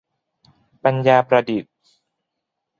[0.83, 1.73] ปัญญาประดิษฐ์